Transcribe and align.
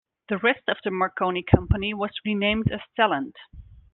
The 0.29 0.39
rest 0.39 0.63
of 0.67 0.77
the 0.83 0.89
Marconi 0.89 1.43
company 1.43 1.93
was 1.93 2.09
renamed 2.25 2.71
as 2.71 2.79
Telent. 2.97 3.35